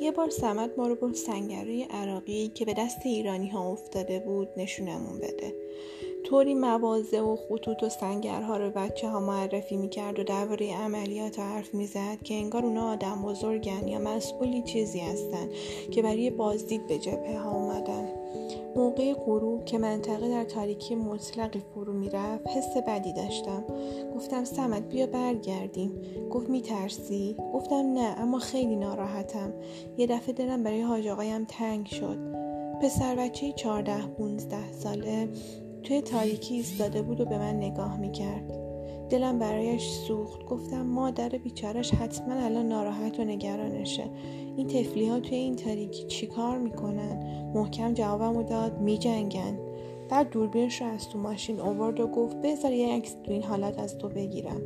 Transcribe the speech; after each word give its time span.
یه 0.00 0.10
بار 0.10 0.30
سمت 0.30 0.70
ما 0.76 0.86
رو 0.86 0.94
برد 0.94 1.16
عراقی 1.90 2.48
که 2.48 2.64
به 2.64 2.74
دست 2.74 2.98
ایرانی 3.04 3.48
ها 3.48 3.72
افتاده 3.72 4.18
بود 4.18 4.48
نشونمون 4.56 5.18
بده. 5.18 5.54
طوری 6.24 6.54
موازه 6.54 7.20
و 7.20 7.36
خطوط 7.36 7.82
و 7.82 7.88
سنگرها 7.88 8.56
رو 8.56 8.70
بچه 8.70 9.08
ها 9.08 9.20
معرفی 9.20 9.76
می‌کرد 9.76 10.18
و 10.18 10.24
درباره 10.24 10.76
عملیات 10.76 11.38
حرف 11.38 11.74
می‌زد 11.74 12.22
که 12.24 12.34
انگار 12.34 12.66
اونا 12.66 12.92
آدم 12.92 13.22
بزرگن 13.22 13.88
یا 13.88 13.98
مسئولی 13.98 14.62
چیزی 14.62 15.00
هستن 15.00 15.48
که 15.90 16.02
برای 16.02 16.30
بازدید 16.30 16.86
به 16.86 16.98
جبهه 16.98 17.38
ها 17.38 17.50
اومدن. 17.50 18.19
موقع 18.76 19.14
غروب 19.14 19.64
که 19.64 19.78
منطقه 19.78 20.28
در 20.28 20.44
تاریکی 20.44 20.94
مطلقی 20.94 21.62
فرو 21.74 21.92
می‌رفت 21.92 22.48
حس 22.48 22.76
بدی 22.86 23.12
داشتم. 23.12 23.64
گفتم 24.16 24.44
سمت 24.44 24.82
بیا 24.82 25.06
برگردیم. 25.06 25.92
گفت 26.30 26.50
میترسی؟ 26.50 27.36
گفتم 27.54 27.74
نه 27.74 28.14
اما 28.20 28.38
خیلی 28.38 28.76
ناراحتم. 28.76 29.52
یه 29.98 30.06
دفعه 30.06 30.32
دلم 30.32 30.62
برای 30.62 30.80
حاج 30.80 31.08
آقایم 31.08 31.44
تنگ 31.44 31.86
شد. 31.86 32.18
پسر 32.82 33.16
بچه 33.16 33.52
چهارده 33.52 34.06
پونزده 34.06 34.72
ساله 34.72 35.28
توی 35.82 36.00
تاریکی 36.00 36.54
ایستاده 36.54 37.02
بود 37.02 37.20
و 37.20 37.24
به 37.24 37.38
من 37.38 37.56
نگاه 37.56 38.00
می‌کرد. 38.00 38.39
دلم 39.10 39.38
برایش 39.38 39.88
سوخت. 39.88 40.44
گفتم 40.44 40.86
مادر 40.86 41.28
بیچارش 41.28 41.94
حتما 41.94 42.34
الان 42.34 42.68
ناراحت 42.68 43.20
و 43.20 43.24
نگرانشه. 43.24 44.10
این 44.56 44.66
تفلی 44.66 45.08
ها 45.08 45.20
توی 45.20 45.36
این 45.36 45.56
تاریکی 45.56 46.04
چیکار 46.04 46.58
می‌کنن؟ 46.58 47.22
محکم 47.54 47.94
جوابمو 47.94 48.42
داد 48.42 48.80
میجنگن. 48.80 49.69
بعد 50.10 50.30
دوربینش 50.30 50.82
رو 50.82 50.86
از 50.86 51.08
تو 51.08 51.18
ماشین 51.18 51.60
اوورد 51.60 52.00
و 52.00 52.06
گفت 52.06 52.36
بذار 52.36 52.72
یه 52.72 52.94
عکس 52.94 53.16
تو 53.24 53.32
این 53.32 53.42
حالت 53.42 53.78
از 53.78 53.98
تو 53.98 54.08
بگیرم. 54.08 54.60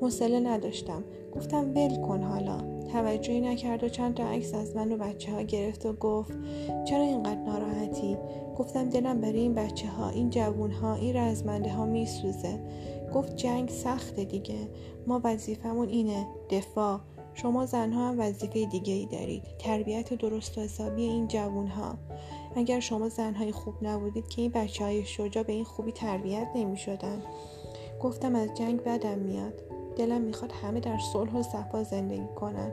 حوصله 0.00 0.40
نداشتم. 0.40 1.04
گفتم 1.34 1.70
ول 1.74 2.00
کن 2.00 2.22
حالا. 2.22 2.78
توجهی 2.92 3.40
نکرد 3.40 3.84
و 3.84 3.88
چند 3.88 4.14
تا 4.14 4.28
عکس 4.28 4.54
از 4.54 4.76
من 4.76 4.92
و 4.92 4.96
بچه 4.96 5.32
ها 5.32 5.42
گرفت 5.42 5.86
و 5.86 5.92
گفت 5.92 6.32
چرا 6.84 7.02
اینقدر 7.02 7.40
ناراحتی؟ 7.40 8.16
گفتم 8.58 8.88
دلم 8.88 9.20
برای 9.20 9.40
این 9.40 9.54
بچه 9.54 9.88
ها 9.88 10.08
این 10.08 10.30
جوون 10.30 10.70
ها 10.70 10.94
این 10.94 11.16
رزمنده 11.16 11.70
ها 11.72 11.86
میسوزه. 11.86 12.60
گفت 13.14 13.36
جنگ 13.36 13.68
سخته 13.68 14.24
دیگه. 14.24 14.68
ما 15.06 15.20
وظیفمون 15.24 15.88
اینه. 15.88 16.26
دفاع. 16.50 17.00
شما 17.34 17.66
زنها 17.66 18.08
هم 18.08 18.20
وظیفه 18.20 18.64
دیگه 18.64 18.94
ای 18.94 19.06
دارید. 19.06 19.42
تربیت 19.58 20.14
درست 20.14 20.58
و 20.58 20.60
حسابی 20.60 21.02
این 21.02 21.28
جوون 21.28 21.66
ها 21.66 21.94
اگر 22.56 22.80
شما 22.80 23.08
زنهای 23.08 23.52
خوب 23.52 23.74
نبودید 23.82 24.28
که 24.28 24.42
این 24.42 24.50
بچه 24.50 24.84
های 24.84 25.04
شجا 25.04 25.42
به 25.42 25.52
این 25.52 25.64
خوبی 25.64 25.92
تربیت 25.92 26.48
نمی 26.54 26.76
شدن. 26.76 27.22
گفتم 28.00 28.34
از 28.34 28.54
جنگ 28.54 28.82
بدم 28.82 29.18
میاد. 29.18 29.62
دلم 29.96 30.20
می‌خواد 30.20 30.52
همه 30.52 30.80
در 30.80 30.98
صلح 31.12 31.36
و 31.36 31.42
صفا 31.42 31.82
زندگی 31.82 32.28
کنن. 32.36 32.72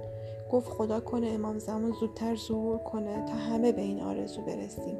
گفت 0.51 0.69
خدا 0.69 0.99
کنه 0.99 1.27
امام 1.27 1.59
زمان 1.59 1.91
زودتر 1.99 2.35
ظهور 2.35 2.77
کنه 2.77 3.25
تا 3.25 3.33
همه 3.33 3.71
به 3.71 3.81
این 3.81 4.01
آرزو 4.01 4.41
برسیم. 4.41 4.97